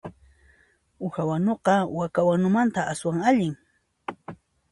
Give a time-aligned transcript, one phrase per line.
[1.05, 3.55] Uha wanuqa waka wanumanta aswan allin.